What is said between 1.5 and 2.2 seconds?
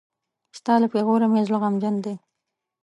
غمجن دی.